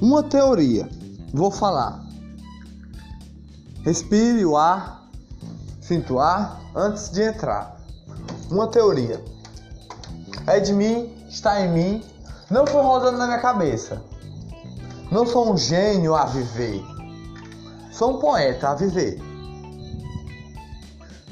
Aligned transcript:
Uma 0.00 0.22
teoria. 0.22 0.88
Vou 1.32 1.50
falar. 1.50 2.04
Respire 3.82 4.44
o 4.44 4.56
ar, 4.56 5.08
sinta 5.80 6.12
o 6.12 6.20
ar 6.20 6.60
antes 6.74 7.08
de 7.10 7.22
entrar. 7.22 7.80
Uma 8.50 8.68
teoria. 8.68 9.24
É 10.46 10.60
de 10.60 10.72
mim, 10.72 11.14
está 11.28 11.60
em 11.60 11.72
mim, 11.72 12.04
não 12.50 12.66
foi 12.66 12.82
rodando 12.82 13.16
na 13.16 13.26
minha 13.26 13.40
cabeça. 13.40 14.02
Não 15.10 15.24
sou 15.24 15.52
um 15.52 15.56
gênio 15.56 16.14
a 16.14 16.26
viver. 16.26 16.84
Sou 17.90 18.16
um 18.16 18.20
poeta 18.20 18.70
a 18.70 18.74
viver. 18.74 19.20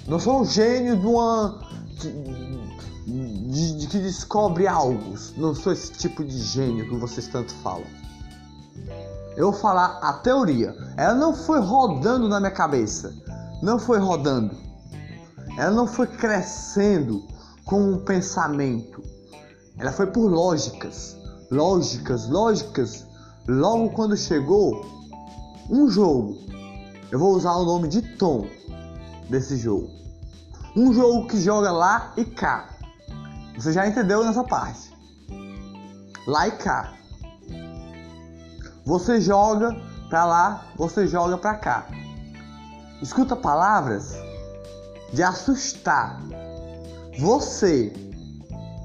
Não 0.07 0.19
sou 0.19 0.41
um 0.41 0.45
gênio 0.45 0.97
de 0.97 1.07
uma. 1.07 1.61
De, 1.99 3.51
de, 3.51 3.79
de 3.79 3.87
que 3.87 3.99
descobre 3.99 4.67
algo. 4.67 5.15
Não 5.37 5.55
sou 5.55 5.73
esse 5.73 5.93
tipo 5.93 6.25
de 6.25 6.39
gênio 6.39 6.89
que 6.89 6.97
vocês 6.97 7.27
tanto 7.27 7.53
falam. 7.57 8.04
Eu 9.37 9.53
falar 9.53 9.99
a 10.03 10.13
teoria. 10.15 10.75
Ela 10.97 11.15
não 11.15 11.35
foi 11.35 11.61
rodando 11.61 12.29
na 12.29 12.39
minha 12.39 12.53
cabeça. 12.53 13.15
Não 13.63 13.79
foi 13.79 13.99
rodando. 13.99 14.55
Ela 15.59 15.71
não 15.71 15.87
foi 15.87 16.07
crescendo 16.07 17.23
com 17.65 17.81
um 17.81 18.05
pensamento. 18.05 19.03
Ela 19.79 19.93
foi 19.93 20.07
por 20.07 20.29
lógicas. 20.31 21.17
Lógicas, 21.51 22.29
lógicas. 22.29 23.07
Logo 23.49 23.91
quando 23.91 24.17
chegou 24.17 24.85
um 25.71 25.89
jogo. 25.89 26.39
Eu 27.11 27.19
vou 27.19 27.35
usar 27.35 27.53
o 27.53 27.65
nome 27.65 27.89
de 27.89 28.03
Tom 28.17 28.47
desse 29.29 29.57
jogo. 29.57 29.89
Um 30.77 30.93
jogo 30.93 31.27
que 31.29 31.41
joga 31.41 31.71
lá 31.71 32.13
e 32.17 32.25
cá. 32.25 32.69
Você 33.57 33.73
já 33.73 33.87
entendeu 33.87 34.25
nessa 34.25 34.43
parte. 34.43 34.93
Lá 36.27 36.49
e 36.49 36.53
cá. 36.53 36.95
Você 38.85 39.21
joga 39.21 39.75
para 40.11 40.25
lá, 40.25 40.67
você 40.77 41.07
joga 41.07 41.39
para 41.39 41.55
cá. 41.55 41.87
Escuta 43.01 43.35
palavras 43.35 44.15
de 45.13 45.23
assustar. 45.23 46.21
Você, 47.19 47.93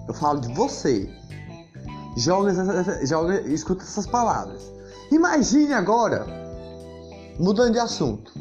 eu 0.07 0.13
falo 0.13 0.39
de 0.39 0.53
você, 0.53 1.09
joga, 2.15 2.53
joga, 3.05 3.41
escuta 3.41 3.83
essas 3.83 4.07
palavras. 4.07 4.71
Imagine 5.11 5.73
agora, 5.73 6.25
mudando 7.39 7.73
de 7.73 7.79
assunto. 7.79 8.31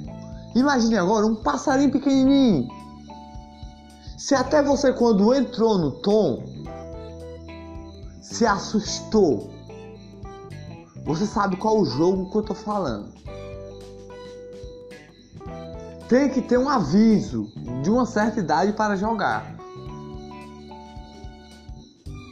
Imagine 0.55 0.97
agora 0.99 1.27
um 1.27 1.43
passarinho 1.43 1.91
pequenininho. 1.91 2.69
Se 4.17 4.35
até 4.35 4.63
você 4.63 4.93
quando 4.93 5.35
entrou 5.35 5.79
no 5.79 5.91
tom 6.03 6.45
se 8.21 8.45
assustou 8.45 9.58
você 11.09 11.25
sabe 11.25 11.57
qual 11.57 11.81
o 11.81 11.87
jogo 11.87 12.31
que 12.31 12.37
eu 12.37 12.43
tô 12.43 12.55
falando. 12.55 13.09
Tem 16.07 16.29
que 16.29 16.43
ter 16.43 16.59
um 16.59 16.69
aviso 16.69 17.51
de 17.83 17.89
uma 17.89 18.05
certa 18.05 18.41
idade 18.41 18.75
para 18.75 18.95
jogar. 18.95 19.57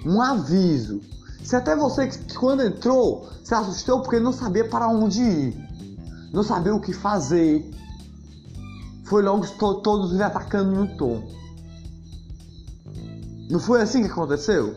Um 0.04 0.20
aviso. 0.20 1.00
Se 1.42 1.56
até 1.56 1.74
você 1.74 2.06
que 2.06 2.34
quando 2.34 2.62
entrou 2.62 3.26
se 3.42 3.54
assustou 3.54 4.02
porque 4.02 4.20
não 4.20 4.32
sabia 4.32 4.68
para 4.68 4.88
onde 4.88 5.22
ir, 5.22 5.68
não 6.30 6.42
sabia 6.42 6.74
o 6.74 6.80
que 6.80 6.92
fazer, 6.92 7.70
foi 9.04 9.22
logo 9.22 9.46
todos 9.56 10.12
lhe 10.12 10.22
atacando 10.22 10.72
no 10.72 10.96
tom. 10.98 11.26
Não 13.48 13.58
foi 13.58 13.80
assim 13.80 14.02
que 14.02 14.10
aconteceu? 14.10 14.76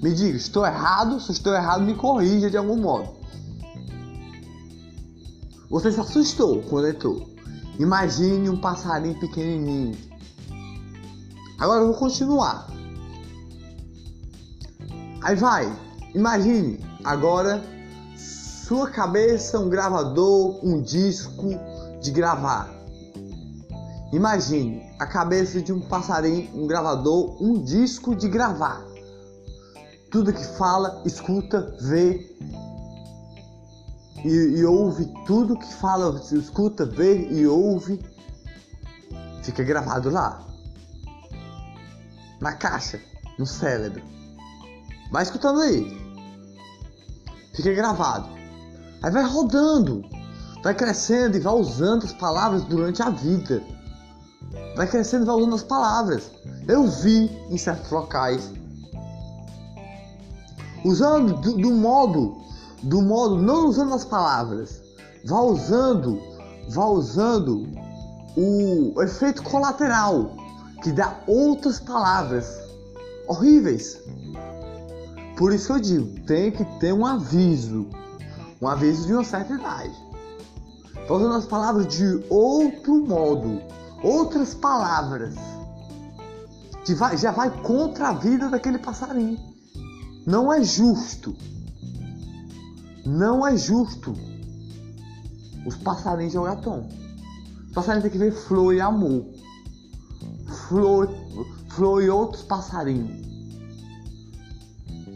Me 0.00 0.14
diga, 0.14 0.36
estou 0.36 0.64
errado? 0.64 1.18
Se 1.18 1.32
estou 1.32 1.52
errado, 1.52 1.82
me 1.82 1.92
corrija 1.92 2.48
de 2.48 2.56
algum 2.56 2.76
modo. 2.76 3.08
Você 5.68 5.90
se 5.90 5.98
assustou 5.98 6.62
quando 6.62 6.88
entrou. 6.88 7.28
Imagine 7.80 8.48
um 8.48 8.60
passarinho 8.60 9.18
pequenininho. 9.18 9.98
Agora 11.58 11.80
eu 11.80 11.88
vou 11.88 11.96
continuar. 11.96 12.68
Aí 15.22 15.34
vai. 15.34 15.70
Imagine 16.14 16.78
agora 17.02 17.60
sua 18.16 18.88
cabeça 18.90 19.58
um 19.58 19.68
gravador, 19.68 20.64
um 20.64 20.80
disco 20.80 21.48
de 22.00 22.12
gravar. 22.12 22.70
Imagine 24.12 24.80
a 25.00 25.06
cabeça 25.06 25.60
de 25.60 25.72
um 25.72 25.80
passarinho, 25.80 26.48
um 26.54 26.68
gravador, 26.68 27.36
um 27.42 27.60
disco 27.60 28.14
de 28.14 28.28
gravar 28.28 28.88
tudo 30.10 30.32
que 30.32 30.44
fala, 30.56 31.02
escuta, 31.04 31.76
vê 31.80 32.34
e, 34.24 34.58
e, 34.58 34.64
ouve, 34.64 35.06
tudo 35.26 35.58
que 35.58 35.74
fala, 35.74 36.20
escuta, 36.32 36.84
vê 36.84 37.28
e 37.30 37.46
ouve, 37.46 38.00
fica 39.42 39.62
gravado 39.62 40.10
lá, 40.10 40.44
na 42.40 42.52
caixa, 42.54 43.00
no 43.38 43.46
cérebro. 43.46 44.02
Vai 45.12 45.22
escutando 45.22 45.60
aí, 45.60 45.86
fica 47.54 47.72
gravado. 47.74 48.28
Aí 49.02 49.12
vai 49.12 49.22
rodando, 49.22 50.02
vai 50.64 50.74
crescendo 50.74 51.36
e 51.36 51.40
vai 51.40 51.54
usando 51.54 52.04
as 52.04 52.12
palavras 52.12 52.64
durante 52.64 53.00
a 53.02 53.10
vida. 53.10 53.62
Vai 54.74 54.88
crescendo 54.88 55.22
e 55.22 55.26
vai 55.26 55.36
usando 55.36 55.54
as 55.54 55.62
palavras. 55.62 56.32
Eu 56.66 56.88
vi 56.88 57.30
em 57.50 57.56
certos 57.56 57.90
locais 57.90 58.50
usando 60.84 61.40
do, 61.40 61.56
do, 61.56 61.70
modo, 61.72 62.36
do 62.82 63.02
modo, 63.02 63.36
não 63.36 63.66
usando 63.66 63.94
as 63.94 64.04
palavras, 64.04 64.80
vá 65.24 65.40
usando, 65.40 66.20
vá 66.70 66.86
usando 66.86 67.66
o 68.36 69.02
efeito 69.02 69.42
colateral 69.42 70.36
que 70.82 70.92
dá 70.92 71.20
outras 71.26 71.80
palavras 71.80 72.46
horríveis. 73.26 74.00
Por 75.36 75.52
isso 75.52 75.72
eu 75.72 75.80
digo, 75.80 76.20
tem 76.24 76.50
que 76.50 76.64
ter 76.78 76.92
um 76.92 77.04
aviso, 77.04 77.86
um 78.60 78.68
aviso 78.68 79.06
de 79.06 79.12
uma 79.12 79.24
certa 79.24 79.54
idade. 79.54 79.94
Tá 81.06 81.14
usando 81.14 81.34
as 81.34 81.46
palavras 81.46 81.86
de 81.88 82.24
outro 82.28 83.06
modo, 83.06 83.62
outras 84.02 84.54
palavras. 84.54 85.34
já 87.16 87.30
vai 87.30 87.50
contra 87.62 88.08
a 88.08 88.12
vida 88.12 88.48
daquele 88.48 88.78
passarinho. 88.78 89.57
Não 90.28 90.52
é 90.52 90.62
justo. 90.62 91.34
Não 93.06 93.46
é 93.46 93.56
justo 93.56 94.14
os 95.64 95.74
passarinhos 95.76 96.34
jogar 96.34 96.56
tom. 96.56 96.86
Os 97.66 97.72
passarinhos 97.72 98.02
tem 98.02 98.12
que 98.12 98.18
ver 98.18 98.32
flor 98.32 98.74
e 98.74 98.80
amor. 98.80 99.24
Flor, 100.68 101.08
flor 101.70 102.02
e 102.02 102.10
outros 102.10 102.42
passarinhos. 102.42 103.26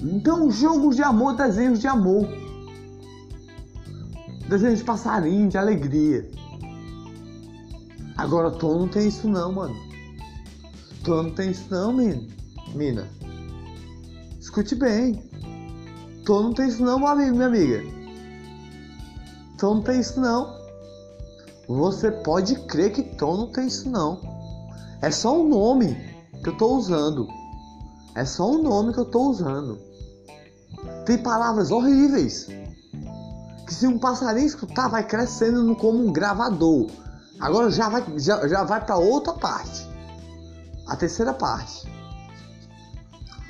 Então, 0.01 0.51
jogos 0.51 0.97
de 0.97 1.03
amor, 1.03 1.37
desenhos 1.37 1.79
de 1.79 1.87
amor. 1.87 2.27
Desenhos 4.49 4.79
de 4.79 4.85
passarinho, 4.85 5.51
de 5.51 5.59
alegria. 5.59 6.31
Agora, 8.17 8.51
Tom 8.51 8.79
não 8.79 8.89
tem 8.89 9.09
isso 9.09 9.29
não, 9.29 9.53
mano. 9.53 9.77
Tom 11.05 11.25
não 11.25 11.35
tem 11.35 11.51
isso 11.51 11.67
não, 11.71 11.93
mina. 11.93 12.27
Mina. 12.75 13.09
Escute 14.53 14.75
bem. 14.75 15.15
Tom 16.27 16.43
não 16.43 16.53
tem 16.53 16.69
isso 16.69 16.85
não, 16.85 16.99
meu 16.99 17.09
amigo, 17.09 17.35
minha 17.35 17.47
amiga. 17.47 17.83
Tom 19.57 19.77
não 19.77 19.83
tem 19.83 19.99
isso 19.99 20.21
não. 20.21 20.55
Você 21.67 22.11
pode 22.11 22.57
crer 22.67 22.93
que 22.93 23.03
Tom 23.03 23.35
não 23.39 23.47
tem 23.51 23.67
isso 23.67 23.89
não. 23.89 24.21
É 25.01 25.11
só 25.11 25.41
o 25.41 25.49
nome 25.49 25.97
que 26.45 26.51
eu 26.51 26.57
tô 26.59 26.77
usando. 26.77 27.27
É 28.15 28.27
só 28.27 28.47
o 28.51 28.63
nome 28.63 28.93
que 28.93 28.99
eu 29.01 29.07
tô 29.07 29.31
usando. 29.31 29.79
Tem 31.07 31.17
palavras 31.17 31.71
horríveis. 31.71 32.47
Que 33.67 33.73
se 33.73 33.87
um 33.87 33.99
passarinho 33.99 34.49
escutar, 34.49 34.87
vai 34.87 35.03
crescendo 35.03 35.75
como 35.77 36.07
um 36.07 36.13
gravador. 36.13 36.91
Agora 37.41 37.71
já 37.71 37.89
vai, 37.89 38.05
já, 38.19 38.47
já 38.47 38.65
vai 38.65 38.85
para 38.85 38.99
outra 38.99 39.33
parte. 39.33 39.89
A 40.87 40.95
terceira 40.95 41.33
parte 41.33 41.91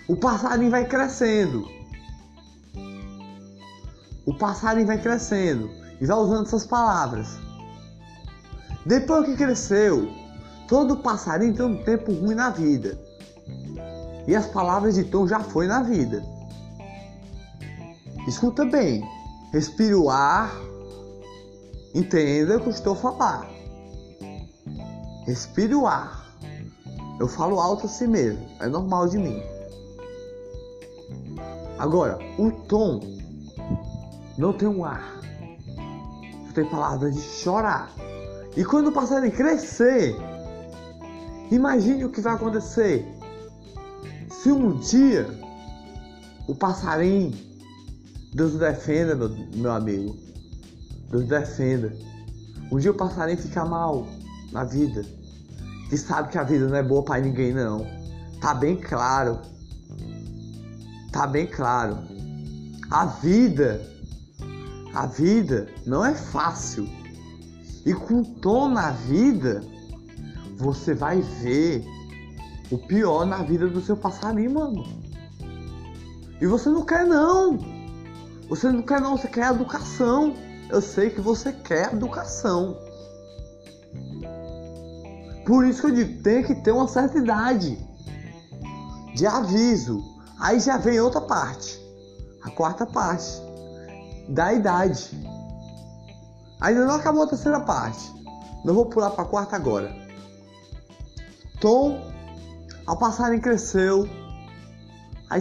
o 0.08 0.16
passarinho 0.16 0.70
vai 0.70 0.84
crescendo. 0.86 1.68
O 4.26 4.34
passarinho 4.34 4.86
vai 4.86 5.00
crescendo 5.00 5.70
e 6.00 6.06
vai 6.06 6.16
usando 6.16 6.46
essas 6.46 6.66
palavras. 6.66 7.38
Depois 8.84 9.26
que 9.26 9.36
cresceu, 9.36 10.10
todo 10.68 10.96
passarinho 10.96 11.54
tem 11.54 11.66
um 11.66 11.84
tempo 11.84 12.12
ruim 12.12 12.34
na 12.34 12.50
vida. 12.50 12.98
E 14.26 14.34
as 14.34 14.46
palavras 14.46 14.94
de 14.94 15.04
Tom 15.04 15.26
já 15.26 15.40
foi 15.40 15.66
na 15.66 15.82
vida. 15.82 16.22
Escuta 18.26 18.64
bem, 18.64 19.04
respire 19.52 19.94
o 19.94 20.08
ar, 20.08 20.52
entenda 21.94 22.56
o 22.56 22.60
que 22.60 22.66
eu 22.68 22.72
estou 22.72 22.94
falar. 22.94 23.48
Respire 25.26 25.74
o 25.74 25.86
ar. 25.86 26.22
Eu 27.18 27.28
falo 27.28 27.60
alto 27.60 27.86
assim 27.86 28.06
mesmo, 28.06 28.44
é 28.60 28.68
normal 28.68 29.08
de 29.08 29.18
mim. 29.18 29.42
Agora, 31.82 32.16
o 32.38 32.48
tom 32.52 33.00
não 34.38 34.52
tem 34.52 34.68
um 34.68 34.84
ar. 34.84 35.20
Só 36.46 36.52
tem 36.54 36.64
palavras 36.66 37.12
de 37.12 37.20
chorar. 37.20 37.90
E 38.56 38.64
quando 38.64 38.90
o 38.90 38.92
passarinho 38.92 39.32
crescer, 39.32 40.14
imagine 41.50 42.04
o 42.04 42.08
que 42.08 42.20
vai 42.20 42.34
acontecer. 42.34 43.04
Se 44.30 44.52
um 44.52 44.78
dia 44.78 45.26
o 46.46 46.54
passarinho, 46.54 47.36
Deus 48.32 48.54
o 48.54 48.58
defenda, 48.58 49.16
meu, 49.16 49.30
meu 49.52 49.72
amigo. 49.72 50.16
Deus 51.10 51.26
defenda. 51.26 51.92
Um 52.70 52.78
dia 52.78 52.92
o 52.92 52.94
passarinho 52.94 53.38
fica 53.38 53.64
mal 53.64 54.06
na 54.52 54.62
vida. 54.62 55.04
E 55.90 55.98
sabe 55.98 56.28
que 56.28 56.38
a 56.38 56.44
vida 56.44 56.68
não 56.68 56.76
é 56.76 56.82
boa 56.84 57.02
para 57.02 57.20
ninguém 57.20 57.52
não. 57.52 57.84
Tá 58.40 58.54
bem 58.54 58.76
claro. 58.76 59.40
Tá 61.12 61.26
bem 61.26 61.46
claro. 61.46 61.98
A 62.90 63.04
vida, 63.04 63.86
a 64.94 65.06
vida 65.06 65.68
não 65.86 66.04
é 66.04 66.14
fácil. 66.14 66.88
E 67.84 67.92
com 67.92 68.22
tom 68.22 68.70
na 68.70 68.92
vida, 68.92 69.62
você 70.56 70.94
vai 70.94 71.20
ver 71.20 71.84
o 72.70 72.78
pior 72.78 73.26
na 73.26 73.42
vida 73.42 73.68
do 73.68 73.80
seu 73.80 73.96
passarinho, 73.96 74.54
mano. 74.54 74.84
E 76.40 76.46
você 76.46 76.70
não 76.70 76.84
quer 76.84 77.06
não. 77.06 77.58
Você 78.48 78.70
não 78.70 78.82
quer 78.82 79.00
não, 79.00 79.16
você 79.16 79.28
quer 79.28 79.52
educação. 79.52 80.34
Eu 80.70 80.80
sei 80.80 81.10
que 81.10 81.20
você 81.20 81.52
quer 81.52 81.92
educação. 81.92 82.76
Por 85.44 85.66
isso 85.66 85.82
que 85.82 85.86
eu 85.88 85.94
digo, 85.94 86.22
tem 86.22 86.42
que 86.42 86.54
ter 86.54 86.72
uma 86.72 86.88
certa 86.88 87.18
idade 87.18 87.78
de 89.14 89.26
aviso. 89.26 90.11
Aí 90.42 90.58
já 90.58 90.76
vem 90.76 90.98
outra 90.98 91.20
parte, 91.20 91.80
a 92.42 92.50
quarta 92.50 92.84
parte 92.84 93.40
da 94.28 94.52
idade. 94.52 95.08
Ainda 96.60 96.84
não 96.84 96.96
acabou 96.96 97.22
a 97.22 97.28
terceira 97.28 97.60
parte. 97.60 98.12
Não 98.64 98.74
vou 98.74 98.86
pular 98.86 99.10
para 99.10 99.22
a 99.22 99.28
quarta 99.28 99.54
agora. 99.54 99.94
Tom, 101.60 101.96
ao 102.84 102.98
passarem 102.98 103.40
cresceu, 103.40 104.08
aí, 105.30 105.40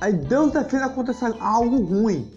aí 0.00 0.12
Deus 0.12 0.50
defende 0.50 0.82
acontecer 0.82 1.32
algo 1.38 1.80
ruim. 1.84 2.28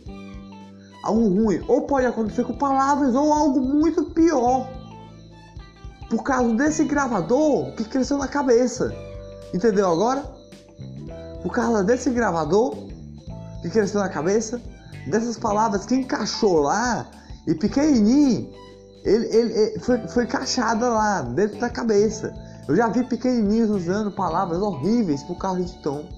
Algo 1.04 1.28
ruim. 1.28 1.66
Ou 1.68 1.88
pode 1.88 2.06
acontecer 2.06 2.44
com 2.44 2.54
palavras, 2.54 3.16
ou 3.16 3.34
algo 3.34 3.60
muito 3.60 4.06
pior 4.12 4.70
por 6.08 6.22
causa 6.22 6.54
desse 6.54 6.84
gravador 6.84 7.74
que 7.76 7.84
cresceu 7.84 8.20
na 8.20 8.28
cabeça. 8.28 8.94
Entendeu 9.52 9.92
agora? 9.92 10.45
Por 11.46 11.52
causa 11.52 11.84
desse 11.84 12.10
gravador 12.10 12.76
que 13.62 13.70
cresceu 13.70 14.00
na 14.00 14.10
cabeça, 14.10 14.60
dessas 15.06 15.38
palavras 15.38 15.86
que 15.86 15.94
encaixou 15.94 16.62
lá 16.62 17.06
e 17.46 17.54
pequenininho, 17.54 18.52
ele, 19.04 19.28
ele, 19.28 19.54
ele 19.54 19.80
foi, 19.80 20.00
foi 20.08 20.24
encaixada 20.24 20.90
lá 20.90 21.22
dentro 21.22 21.60
da 21.60 21.70
cabeça. 21.70 22.34
Eu 22.68 22.76
já 22.76 22.88
vi 22.88 23.04
pequenininhos 23.04 23.70
usando 23.70 24.12
palavras 24.12 24.60
horríveis 24.60 25.22
por 25.22 25.38
causa 25.38 25.64
de 25.64 25.78
tom. 25.84 26.10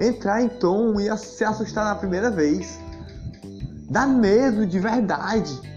Entrar 0.00 0.40
em 0.40 0.48
tom 0.48 1.00
e 1.00 1.18
se 1.18 1.42
assustar 1.42 1.86
na 1.86 1.96
primeira 1.96 2.30
vez. 2.30 2.78
Dá 3.90 4.06
medo 4.06 4.64
de 4.64 4.78
verdade 4.78 5.74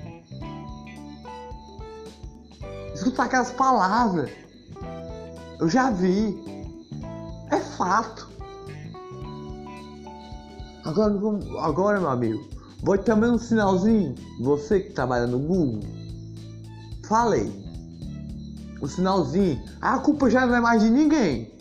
escutar 2.93 3.23
aquelas 3.23 3.51
palavras. 3.51 4.29
Eu 5.59 5.67
já 5.67 5.89
vi. 5.89 6.37
É 7.49 7.59
fato. 7.59 8.26
Agora, 10.87 11.13
agora 11.61 11.99
meu 11.99 12.09
amigo, 12.09 12.47
vou 12.81 12.97
também 12.97 13.29
um 13.29 13.37
sinalzinho. 13.37 14.15
Você 14.41 14.79
que 14.79 14.93
trabalha 14.93 15.27
no 15.27 15.39
Google, 15.39 15.81
falei. 17.07 17.51
Um 18.81 18.87
sinalzinho. 18.87 19.61
A 19.81 19.99
culpa 19.99 20.29
já 20.29 20.45
não 20.45 20.55
é 20.55 20.61
mais 20.61 20.81
de 20.81 20.89
ninguém. 20.89 21.51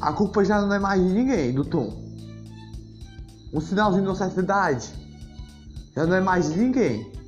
A 0.00 0.12
culpa 0.12 0.44
já 0.44 0.60
não 0.60 0.72
é 0.72 0.78
mais 0.78 1.02
de 1.02 1.08
ninguém, 1.12 1.52
do 1.52 1.64
Tom. 1.64 1.92
Um 3.52 3.60
sinalzinho 3.60 4.02
de 4.02 4.08
uma 4.08 4.16
certa 4.16 4.40
idade. 4.40 4.92
Já 5.96 6.06
não 6.06 6.16
é 6.16 6.20
mais 6.20 6.52
de 6.52 6.58
ninguém. 6.58 7.18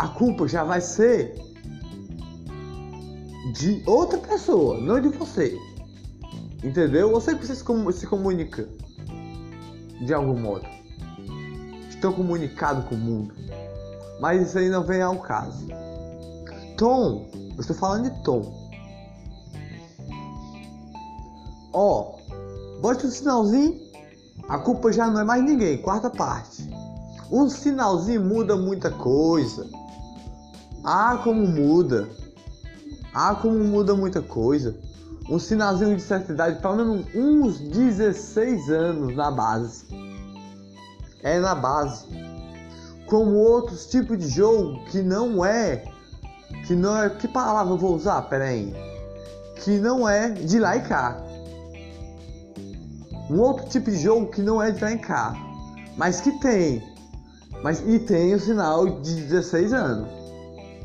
a 0.00 0.08
culpa 0.08 0.48
já 0.48 0.64
vai 0.64 0.80
ser 0.80 1.34
de 3.52 3.82
outra 3.84 4.18
pessoa, 4.18 4.80
não 4.80 4.98
de 4.98 5.10
você. 5.10 5.58
Entendeu? 6.62 7.10
Você 7.10 7.34
que 7.34 7.46
se, 7.46 7.54
se 7.54 8.06
comunica 8.06 8.68
de 10.00 10.14
algum 10.14 10.38
modo. 10.38 10.66
Estão 11.88 12.12
comunicados 12.12 12.84
com 12.86 12.94
o 12.94 12.98
mundo. 12.98 13.34
Mas 14.20 14.48
isso 14.48 14.58
aí 14.58 14.68
não 14.68 14.84
vem 14.84 15.02
ao 15.02 15.18
caso. 15.18 15.66
Tom, 16.76 17.28
eu 17.54 17.60
estou 17.60 17.76
falando 17.76 18.10
de 18.10 18.22
tom. 18.22 18.58
Ó, 21.72 22.16
bote 22.80 23.06
um 23.06 23.10
sinalzinho. 23.10 23.78
A 24.48 24.58
culpa 24.58 24.92
já 24.92 25.06
não 25.06 25.20
é 25.20 25.24
mais 25.24 25.44
ninguém. 25.44 25.80
Quarta 25.80 26.10
parte. 26.10 26.68
Um 27.30 27.48
sinalzinho 27.48 28.22
muda 28.22 28.56
muita 28.56 28.90
coisa. 28.90 29.68
Ah, 30.82 31.20
como 31.22 31.46
muda! 31.46 32.08
Ah, 33.14 33.34
como 33.34 33.58
muda 33.58 33.94
muita 33.94 34.22
coisa! 34.22 34.74
Um 35.30 35.38
sinalzinho 35.38 35.96
de 35.96 36.02
certa 36.02 36.32
idade, 36.32 36.60
pelo 36.60 36.76
menos 36.76 37.06
uns 37.14 37.60
16 37.60 38.68
anos 38.68 39.14
na 39.14 39.30
base. 39.30 39.84
É 41.22 41.38
na 41.38 41.54
base. 41.54 42.04
Como 43.06 43.36
outros 43.36 43.86
tipos 43.86 44.18
de 44.18 44.28
jogo 44.28 44.84
que 44.86 45.00
não 45.02 45.44
é. 45.44 45.84
Que 46.66 46.74
não 46.74 47.00
é. 47.00 47.08
Que 47.10 47.28
palavra 47.28 47.72
eu 47.72 47.78
vou 47.78 47.94
usar? 47.94 48.22
Pera 48.22 48.46
aí. 48.46 48.74
Que 49.62 49.78
não 49.78 50.08
é 50.08 50.30
de 50.30 50.58
lá 50.58 50.76
e 50.76 50.80
cá. 50.80 51.16
Um 53.30 53.38
outro 53.38 53.68
tipo 53.68 53.88
de 53.88 53.98
jogo 53.98 54.32
que 54.32 54.42
não 54.42 54.60
é 54.60 54.72
de 54.72 54.82
lá 54.82 54.90
e 54.90 54.98
cá. 54.98 55.32
Mas 55.96 56.20
que 56.20 56.32
tem. 56.40 56.82
Mas 57.62 57.80
e 57.86 58.00
tem 58.00 58.34
o 58.34 58.40
sinal 58.40 59.00
de 59.00 59.14
16 59.14 59.72
anos. 59.72 60.08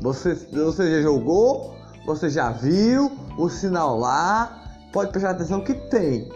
Você, 0.02 0.34
você 0.34 0.96
já 0.96 1.02
jogou, 1.02 1.74
você 2.06 2.30
já 2.30 2.52
viu 2.52 3.10
o 3.36 3.48
sinal 3.48 3.98
lá, 3.98 4.64
pode 4.92 5.10
prestar 5.10 5.30
atenção 5.30 5.60
que 5.60 5.74
tem. 5.74 6.30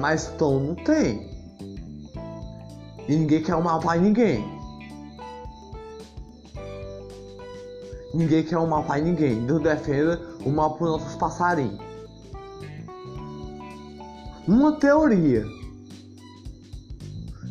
Mas 0.00 0.26
tom 0.38 0.58
não 0.58 0.74
tem. 0.74 1.30
E 3.06 3.14
ninguém 3.14 3.42
quer 3.42 3.54
o 3.54 3.62
mal 3.62 3.78
para 3.78 4.00
ninguém. 4.00 4.42
Ninguém 8.14 8.42
quer 8.42 8.56
o 8.56 8.66
mal 8.66 8.84
para 8.84 9.02
ninguém. 9.02 9.44
Deus 9.46 9.62
defenda 9.62 10.20
o 10.44 10.50
mal 10.50 10.76
para 10.76 10.86
nossos 10.86 11.14
passarinhos. 11.16 11.78
Uma 14.48 14.72
teoria. 14.72 15.44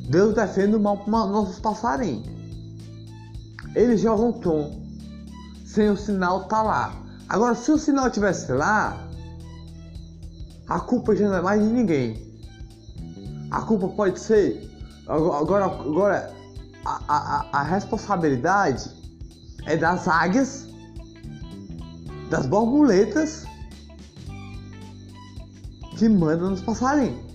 Deus 0.10 0.34
defende 0.34 0.76
o 0.76 0.80
mal 0.80 0.98
para 0.98 1.12
nossos 1.28 1.60
passarinhos. 1.60 2.28
Eles 3.76 4.02
jogam 4.02 4.34
tom. 4.34 4.81
Sem 5.72 5.90
o 5.90 5.96
sinal 5.96 6.44
tá 6.50 6.62
lá. 6.62 6.94
Agora, 7.30 7.56
se 7.56 7.72
o 7.72 7.78
sinal 7.78 8.12
tivesse 8.12 8.52
lá, 8.52 9.08
a 10.68 10.82
culpa 10.82 11.16
já 11.16 11.30
não 11.30 11.38
é 11.38 11.42
mais 11.42 11.64
de 11.64 11.70
ninguém. 11.70 12.30
A 13.50 13.62
culpa 13.62 13.88
pode 13.88 14.20
ser. 14.20 14.70
Agora, 15.08 15.64
agora 15.64 16.34
a, 16.84 17.00
a, 17.08 17.46
a 17.54 17.64
responsabilidade 17.64 18.92
é 19.66 19.78
das 19.78 20.10
águias, 20.10 20.68
das 22.30 22.46
borboletas 22.48 23.46
que 25.98 26.10
mandam 26.10 26.50
nos 26.50 26.62
passarinhos. 26.62 27.32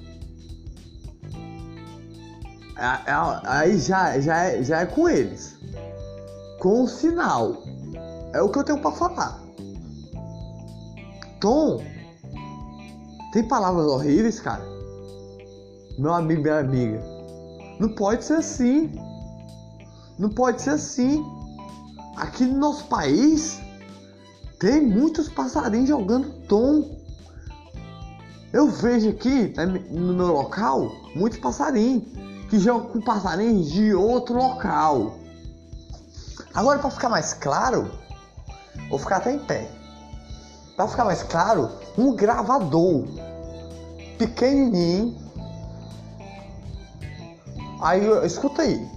É, 2.76 3.10
é, 3.10 3.40
aí 3.44 3.78
já, 3.78 4.20
já, 4.20 4.36
é, 4.44 4.62
já 4.62 4.80
é 4.80 4.84
com 4.84 5.08
eles 5.08 5.56
com 6.58 6.82
o 6.82 6.88
sinal. 6.88 7.62
É 8.36 8.42
o 8.42 8.50
que 8.50 8.58
eu 8.58 8.64
tenho 8.64 8.78
para 8.80 8.92
falar. 8.92 9.40
Tom, 11.40 11.82
tem 13.32 13.48
palavras 13.48 13.86
horríveis, 13.86 14.38
cara. 14.40 14.62
Meu 15.98 16.12
amigo, 16.12 16.42
minha 16.42 16.58
amiga. 16.58 17.02
Não 17.80 17.88
pode 17.94 18.26
ser 18.26 18.34
assim. 18.34 18.92
Não 20.18 20.28
pode 20.28 20.60
ser 20.60 20.70
assim. 20.70 21.24
Aqui 22.18 22.44
no 22.44 22.58
nosso 22.58 22.84
país 22.88 23.58
tem 24.60 24.82
muitos 24.86 25.30
passarinhos 25.30 25.88
jogando 25.88 26.28
tom. 26.46 26.94
Eu 28.52 28.68
vejo 28.68 29.08
aqui 29.08 29.54
né, 29.56 29.64
no 29.64 30.12
meu 30.12 30.26
local 30.26 30.92
muitos 31.14 31.38
passarinhos 31.38 32.04
que 32.50 32.58
jogam 32.58 32.90
com 32.90 33.00
passarinhos 33.00 33.70
de 33.70 33.94
outro 33.94 34.36
local. 34.36 35.14
Agora, 36.52 36.78
para 36.78 36.90
ficar 36.90 37.08
mais 37.08 37.32
claro, 37.32 37.90
vou 38.88 38.98
ficar 38.98 39.16
até 39.16 39.32
em 39.32 39.38
pé. 39.38 39.68
Para 40.76 40.88
ficar 40.88 41.04
mais 41.04 41.22
claro, 41.22 41.70
um 41.96 42.14
gravador 42.14 43.06
pequenininho 44.18 45.26
Aí, 47.80 48.06
escuta 48.24 48.62
aí. 48.62 48.88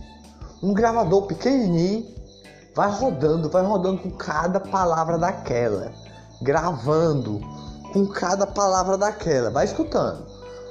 Um 0.63 0.74
gravador 0.74 1.24
pequenininho 1.24 2.05
vai 2.75 2.89
rodando, 2.89 3.50
vai 3.50 3.63
rodando 3.63 4.01
com 4.01 4.12
cada 4.12 4.60
palavra 4.60 5.17
daquela. 5.17 5.91
Gravando 6.41 7.41
com 7.91 8.08
cada 8.08 8.48
palavra 8.48 8.98
daquela. 8.98 9.51
Vai 9.51 9.65
escutando. 9.65 10.25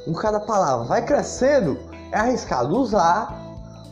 Com 0.04 0.14
cada 0.14 0.40
palavra. 0.40 0.86
Vai 0.86 1.04
crescendo. 1.04 1.78
É 2.10 2.18
arriscado 2.18 2.76
usar. 2.76 3.38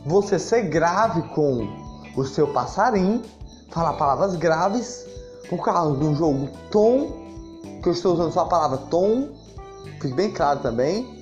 Você 0.05 0.39
ser 0.39 0.63
grave 0.63 1.21
com 1.29 1.67
o 2.15 2.25
seu 2.25 2.47
passarinho. 2.47 3.21
Falar 3.69 3.93
palavras 3.93 4.35
graves. 4.35 5.05
Por 5.49 5.63
causa 5.63 5.91
um 5.91 6.15
jogo 6.15 6.49
tom. 6.71 7.11
Que 7.81 7.89
eu 7.89 7.93
estou 7.93 8.13
usando 8.13 8.31
só 8.31 8.41
a 8.41 8.45
palavra 8.45 8.77
tom. 8.89 9.29
Fique 10.01 10.13
bem 10.13 10.31
claro 10.31 10.59
também. 10.59 11.17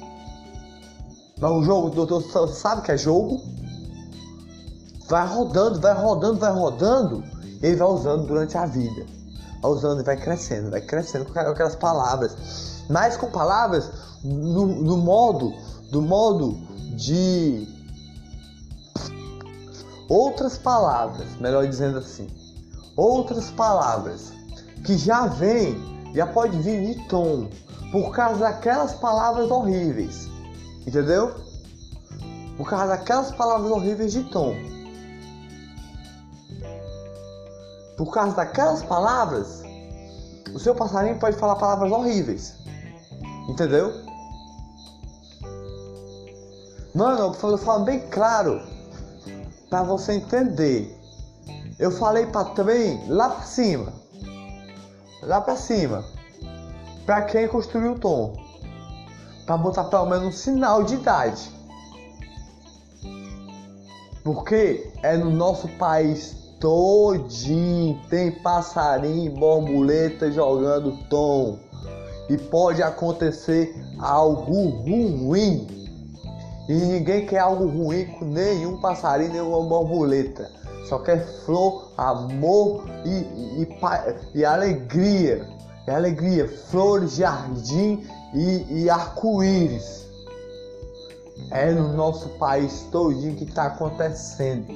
Mas 1.39 1.51
o 1.51 1.63
jogo, 1.63 1.89
doutor 1.89 2.21
sabe 2.49 2.81
que 2.81 2.91
é 2.91 2.97
jogo. 2.97 3.41
Vai 5.07 5.27
rodando, 5.27 5.79
vai 5.79 5.93
rodando, 5.93 6.39
vai 6.39 6.51
rodando. 6.51 7.23
Ele 7.61 7.75
vai 7.75 7.87
usando 7.87 8.25
durante 8.25 8.57
a 8.57 8.65
vida. 8.65 9.05
Vai 9.61 9.71
usando 9.71 10.01
e 10.01 10.03
vai 10.03 10.17
crescendo, 10.17 10.71
vai 10.71 10.81
crescendo 10.81 11.25
com 11.25 11.37
aquelas 11.39 11.75
palavras. 11.75 12.35
Mas 12.89 13.17
com 13.17 13.29
palavras 13.29 13.91
no, 14.23 14.65
no 14.65 14.97
modo, 14.97 15.53
do 15.91 16.01
modo 16.01 16.57
de 16.95 17.67
outras 20.09 20.57
palavras, 20.57 21.35
melhor 21.39 21.67
dizendo 21.67 21.97
assim, 21.97 22.27
outras 22.95 23.49
palavras 23.51 24.31
que 24.85 24.97
já 24.97 25.25
vem, 25.27 25.75
já 26.13 26.27
pode 26.27 26.57
vir 26.59 26.93
de 26.93 27.07
tom, 27.07 27.49
por 27.91 28.11
causa 28.11 28.39
daquelas 28.39 28.93
palavras 28.93 29.49
horríveis. 29.49 30.29
Entendeu? 30.85 31.33
Por 32.57 32.69
causa 32.69 32.87
daquelas 32.87 33.31
palavras 33.31 33.71
horríveis 33.71 34.11
de 34.11 34.23
tom. 34.25 34.53
Por 37.97 38.11
causa 38.11 38.35
daquelas 38.35 38.83
palavras, 38.83 39.63
o 40.53 40.59
seu 40.59 40.75
passarinho 40.75 41.17
pode 41.19 41.37
falar 41.37 41.55
palavras 41.55 41.91
horríveis. 41.91 42.55
Entendeu? 43.49 43.91
Mano, 46.93 47.35
eu 47.43 47.57
falo 47.57 47.83
bem 47.83 48.07
claro 48.09 48.74
para 49.69 49.83
você 49.83 50.13
entender. 50.13 50.95
Eu 51.77 51.91
falei 51.91 52.25
para 52.27 52.45
também 52.49 53.03
lá 53.07 53.29
para 53.29 53.43
cima. 53.43 53.93
Lá 55.23 55.41
para 55.41 55.55
cima. 55.55 56.03
Para 57.05 57.23
quem 57.23 57.47
construiu 57.47 57.93
o 57.93 57.99
tom 57.99 58.45
para 59.45 59.57
botar 59.57 59.83
pelo 59.85 60.07
menos 60.07 60.27
um 60.27 60.31
sinal 60.31 60.83
de 60.83 60.95
idade. 60.95 61.51
Porque 64.23 64.91
é 65.03 65.15
no 65.15 65.29
nosso 65.29 65.67
país 65.77 66.35
todinho 66.59 68.01
tem 68.09 68.31
passarinho 68.31 69.31
borboleta 69.33 70.31
jogando 70.31 70.97
tom. 71.09 71.59
E 72.27 72.37
pode 72.37 72.81
acontecer 72.81 73.75
algo 73.99 74.69
ruim. 74.69 75.84
E 76.67 76.73
ninguém 76.73 77.25
quer 77.25 77.39
algo 77.39 77.67
ruim 77.67 78.05
com 78.05 78.25
nenhum 78.25 78.77
passarinho, 78.77 79.31
nenhuma 79.31 79.61
borboleta. 79.63 80.49
Só 80.87 80.99
quer 80.99 81.25
flor, 81.45 81.91
amor 81.97 82.85
e, 83.03 83.09
e, 83.09 83.63
e, 83.63 84.39
e 84.39 84.45
alegria. 84.45 85.47
E 85.87 85.91
alegria, 85.91 86.47
flores, 86.47 87.15
jardim 87.15 88.07
e, 88.33 88.81
e 88.81 88.89
arco-íris. 88.89 90.05
É 91.51 91.71
no 91.71 91.93
nosso 91.93 92.29
país 92.29 92.87
todinho 92.91 93.35
que 93.35 93.43
está 93.43 93.65
acontecendo. 93.65 94.73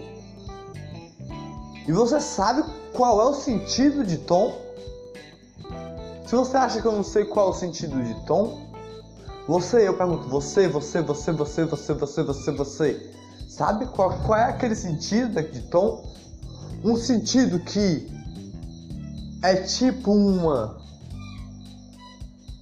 E 1.87 1.91
você 1.91 2.19
sabe 2.19 2.63
qual 2.93 3.19
é 3.21 3.25
o 3.25 3.33
sentido 3.33 4.03
de 4.03 4.17
tom? 4.17 4.55
Se 6.27 6.35
você 6.35 6.57
acha 6.57 6.79
que 6.79 6.87
eu 6.87 6.91
não 6.91 7.03
sei 7.03 7.25
qual 7.25 7.47
é 7.47 7.49
o 7.49 7.53
sentido 7.53 8.03
de 8.03 8.13
tom, 8.27 8.68
você, 9.49 9.87
eu 9.87 9.97
pergunto, 9.97 10.29
você, 10.29 10.67
você, 10.67 11.01
você, 11.01 11.31
você, 11.31 11.65
você, 11.65 11.93
você, 11.95 12.23
você, 12.23 12.51
você, 12.51 13.13
sabe 13.47 13.87
qual, 13.87 14.15
qual 14.19 14.37
é 14.37 14.43
aquele 14.43 14.75
sentido 14.75 15.41
de 15.41 15.61
tom? 15.61 16.07
Um 16.83 16.95
sentido 16.95 17.59
que 17.59 18.07
é 19.41 19.55
tipo 19.63 20.11
uma 20.11 20.77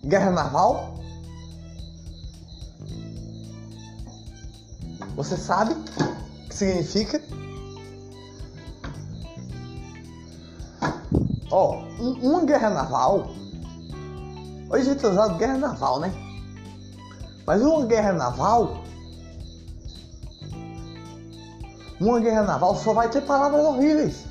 guerra 0.05 0.31
naval? 0.31 0.97
Você 5.17 5.35
sabe 5.35 5.73
o 5.73 6.47
que 6.47 6.55
significa? 6.55 7.21
Ó, 11.51 11.83
oh, 11.99 12.03
uma 12.25 12.45
guerra 12.45 12.69
naval. 12.69 13.29
Hoje 14.69 14.85
gente 14.85 15.05
usado 15.05 15.37
guerra 15.37 15.57
naval, 15.57 15.99
né? 15.99 16.26
Mas 17.47 17.61
uma 17.63 17.85
guerra 17.85 18.13
naval. 18.13 18.83
Uma 21.99 22.19
guerra 22.19 22.43
naval 22.43 22.75
só 22.75 22.93
vai 22.93 23.09
ter 23.09 23.21
palavras 23.21 23.65
horríveis. 23.65 24.25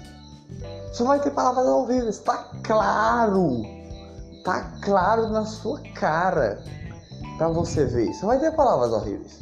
Só 0.93 1.05
vai 1.05 1.19
ter 1.19 1.33
palavras 1.33 1.67
horríveis. 1.67 2.19
Tá 2.21 2.49
claro 2.63 3.75
tá 4.47 4.63
claro 4.81 5.29
na 5.31 5.45
sua 5.45 5.81
cara 5.93 6.63
para 7.37 7.49
você 7.49 7.85
ver. 7.85 8.15
Você 8.15 8.25
vai 8.25 8.39
ter 8.39 8.55
palavras 8.55 8.93
horríveis. 8.93 9.41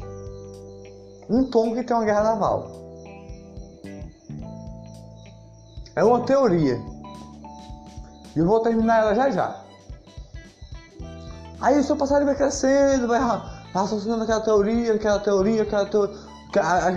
Um 1.29 1.45
tom 1.45 1.75
que 1.75 1.85
tem 1.85 1.95
uma 1.95 2.07
guerra 2.07 2.23
naval. 2.23 2.71
É 5.95 6.03
uma 6.03 6.25
teoria. 6.25 6.81
E 8.35 8.39
eu 8.39 8.47
vou 8.47 8.61
terminar 8.61 9.01
ela 9.01 9.15
já 9.15 9.31
já. 9.31 9.61
Aí 11.61 11.79
o 11.79 11.85
seu 11.85 11.97
passarinho 11.97 12.27
vai 12.27 12.35
crescendo, 12.35 13.07
vai 13.07 13.21
raciocinando 13.75 14.23
aquela 14.23 14.41
teoria, 14.41 14.95
aquela 14.95 15.19
teoria, 15.19 15.63
aquela 15.63 15.85
teoria, 15.85 16.17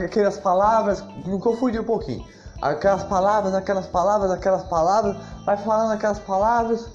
aquelas 0.06 0.38
palavras, 0.38 1.04
me 1.26 1.40
confundi 1.40 1.80
um 1.80 1.84
pouquinho. 1.84 2.24
Aquelas 2.62 3.04
palavras, 3.04 3.54
aquelas 3.54 3.88
palavras, 3.88 4.32
aquelas 4.32 4.64
palavras, 4.64 5.18
vai 5.46 5.58
falando 5.58 5.92
aquelas 5.92 6.20
palavras, 6.20 6.88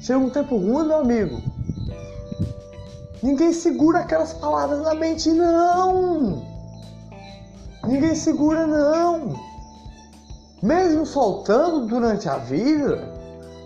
Chega 0.00 0.18
um 0.18 0.30
tempo 0.30 0.56
ruim, 0.56 0.86
meu 0.86 0.96
amigo. 0.96 1.42
Ninguém 3.22 3.52
segura 3.52 3.98
aquelas 3.98 4.32
palavras 4.32 4.80
na 4.80 4.94
mente, 4.94 5.30
não. 5.30 6.42
Ninguém 7.84 8.14
segura, 8.14 8.66
não. 8.66 9.34
Mesmo 10.62 11.04
soltando 11.04 11.86
durante 11.86 12.30
a 12.30 12.38
vida, 12.38 13.12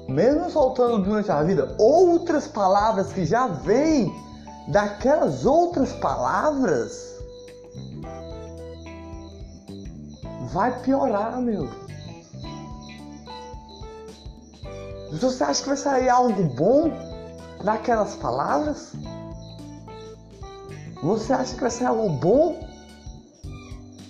mesmo 0.09 0.51
soltando 0.51 1.05
durante 1.05 1.31
a 1.31 1.41
vida 1.45 1.73
outras 1.79 2.49
palavras 2.49 3.13
que 3.13 3.25
já 3.25 3.47
vêm 3.47 4.13
daquelas 4.69 5.45
outras 5.45 5.93
palavras, 5.93 7.15
vai 10.53 10.81
piorar, 10.81 11.41
meu. 11.41 11.69
Você 15.13 15.45
acha 15.45 15.63
que 15.63 15.69
vai 15.69 15.77
sair 15.77 16.09
algo 16.09 16.43
bom 16.55 16.91
daquelas 17.63 18.17
palavras? 18.17 18.93
Você 21.03 21.33
acha 21.33 21.55
que 21.55 21.61
vai 21.61 21.71
sair 21.71 21.87
algo 21.87 22.09
bom 22.09 22.59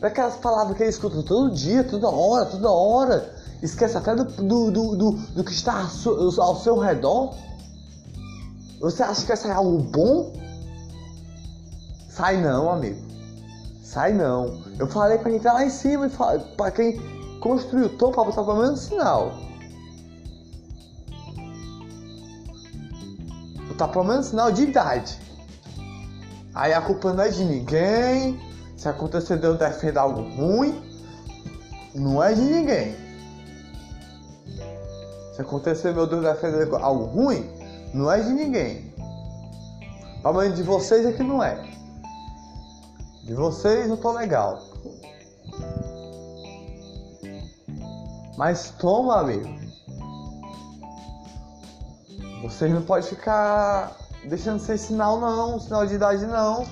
daquelas 0.00 0.36
palavras 0.36 0.76
que 0.76 0.82
ele 0.82 0.90
escuta 0.90 1.22
todo 1.22 1.50
dia, 1.50 1.84
toda 1.84 2.08
hora, 2.08 2.46
toda 2.46 2.70
hora? 2.70 3.34
Esquece 3.62 3.96
até 3.96 4.14
do, 4.14 4.24
do, 4.24 4.70
do, 4.70 4.96
do, 4.96 5.10
do 5.12 5.44
que 5.44 5.52
está 5.52 5.88
ao 6.38 6.56
seu 6.56 6.78
redor? 6.78 7.34
Você 8.84 9.02
acha 9.02 9.22
que 9.22 9.28
vai 9.28 9.36
sair 9.38 9.52
algo 9.52 9.78
bom? 9.78 10.30
Sai 12.06 12.36
não, 12.36 12.70
amigo. 12.70 13.00
Sai 13.82 14.12
não. 14.12 14.62
Eu 14.78 14.86
falei 14.86 15.16
para 15.16 15.30
quem 15.30 15.40
tá 15.40 15.54
lá 15.54 15.64
em 15.64 15.70
cima, 15.70 16.06
para 16.54 16.70
quem 16.70 17.00
construiu 17.40 17.86
o 17.86 17.88
tom, 17.88 18.12
para 18.12 18.24
botar 18.24 18.44
pelo 18.44 18.58
menos 18.58 18.72
um 18.72 18.88
sinal. 18.90 19.32
tá 23.78 23.88
pelo 23.88 24.04
menos 24.04 24.26
sinal 24.26 24.52
de 24.52 24.64
idade. 24.64 25.18
Aí 26.54 26.74
a 26.74 26.82
culpa 26.82 27.14
não 27.14 27.24
é 27.24 27.30
de 27.30 27.42
ninguém. 27.42 28.38
Se 28.76 28.86
acontecer 28.86 29.38
Deus 29.38 29.58
defender 29.58 29.98
algo 29.98 30.20
ruim, 30.20 30.80
não 31.94 32.22
é 32.22 32.34
de 32.34 32.42
ninguém. 32.42 32.94
Se 35.32 35.40
acontecer 35.40 35.94
meu 35.94 36.06
Deus 36.06 36.22
defender 36.22 36.68
algo 36.74 37.06
ruim, 37.06 37.63
não 37.94 38.10
é 38.10 38.20
de 38.20 38.30
ninguém. 38.30 38.92
Pelo 40.22 40.48
de 40.50 40.62
vocês 40.62 41.06
é 41.06 41.12
que 41.12 41.22
não 41.22 41.42
é. 41.42 41.54
De 43.22 43.34
vocês 43.34 43.88
eu 43.88 43.96
tô 43.96 44.12
legal. 44.12 44.58
Mas 48.36 48.70
toma, 48.78 49.20
amigo. 49.20 49.48
Vocês 52.42 52.70
não 52.72 52.82
podem 52.82 53.08
ficar 53.08 53.96
deixando 54.28 54.58
sem 54.58 54.76
sinal 54.76 55.20
não, 55.20 55.60
sinal 55.60 55.86
de 55.86 55.94
idade 55.94 56.26
não. 56.26 56.66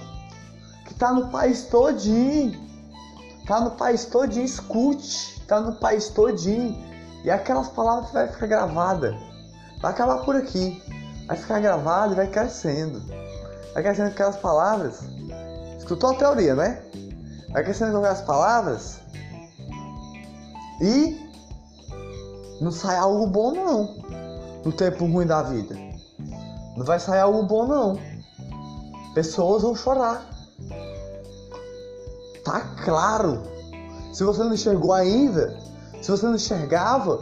Que 0.86 0.94
tá 0.94 1.12
no 1.12 1.28
país 1.28 1.66
todinho. 1.66 2.60
Tá 3.46 3.60
no 3.60 3.70
país 3.72 4.04
todinho, 4.06 4.44
escute. 4.44 5.40
Tá 5.46 5.60
no 5.60 5.76
país 5.76 6.08
todinho. 6.08 6.76
E 7.24 7.30
aquelas 7.30 7.68
palavras 7.68 8.10
vai 8.10 8.26
ficar 8.26 8.46
gravada. 8.48 9.16
Vai 9.80 9.92
acabar 9.92 10.24
por 10.24 10.34
aqui. 10.34 10.82
Vai 11.26 11.36
ficar 11.36 11.60
gravado 11.60 12.12
e 12.12 12.16
vai 12.16 12.26
crescendo. 12.26 13.00
Vai 13.74 13.82
crescendo 13.82 14.08
aquelas 14.08 14.36
palavras. 14.36 15.00
Escutou 15.78 16.10
a 16.10 16.14
teoria, 16.14 16.54
né? 16.54 16.82
Vai 17.50 17.62
crescendo 17.62 17.92
com 17.92 17.98
aquelas 17.98 18.22
palavras. 18.22 19.00
E 20.80 21.30
não 22.60 22.70
sai 22.70 22.96
algo 22.96 23.26
bom 23.26 23.52
não. 23.52 24.02
No 24.64 24.72
tempo 24.72 25.06
ruim 25.06 25.26
da 25.26 25.42
vida. 25.42 25.76
Não 26.76 26.84
vai 26.84 26.98
sair 26.98 27.20
algo 27.20 27.42
bom 27.42 27.66
não. 27.66 27.98
Pessoas 29.14 29.62
vão 29.62 29.74
chorar. 29.74 30.24
Tá 32.44 32.60
claro. 32.84 33.42
Se 34.12 34.24
você 34.24 34.42
não 34.42 34.54
enxergou 34.54 34.92
ainda, 34.92 35.58
se 36.00 36.10
você 36.10 36.26
não 36.26 36.34
enxergava 36.34 37.20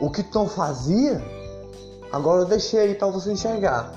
o 0.00 0.10
que 0.10 0.22
Tom 0.22 0.46
fazia, 0.48 1.22
agora 2.12 2.42
eu 2.42 2.46
deixei 2.46 2.80
aí 2.80 2.94
para 2.94 3.08
você 3.08 3.32
enxergar. 3.32 3.92